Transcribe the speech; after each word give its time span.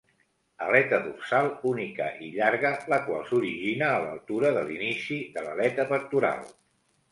Aleta 0.67 0.99
dorsal 1.01 1.49
única 1.71 2.07
i 2.29 2.31
llarga, 2.37 2.71
la 2.95 2.99
qual 3.09 3.23
s'origina 3.29 3.91
a 3.91 4.01
l'altura 4.07 4.53
de 4.59 4.67
l'inici 4.73 5.21
de 5.37 5.47
l'aleta 5.47 5.89
pectoral. 5.95 6.45